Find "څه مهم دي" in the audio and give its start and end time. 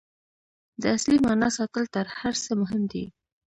2.43-3.05